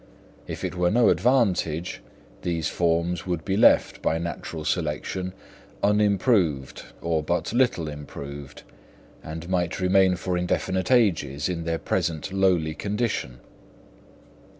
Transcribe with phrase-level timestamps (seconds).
[0.47, 2.01] If it were no advantage,
[2.41, 5.31] these forms would be left, by natural selection,
[5.83, 8.63] unimproved or but little improved,
[9.23, 13.41] and might remain for indefinite ages in their present lowly condition.